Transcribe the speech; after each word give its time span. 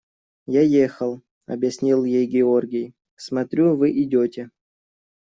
–Я 0.47 0.63
ехал,– 0.63 1.21
объяснил 1.45 2.05
ей 2.05 2.25
Георгий,– 2.25 2.95
смотрю, 3.27 3.75
вы 3.75 3.91
идете. 4.01 4.49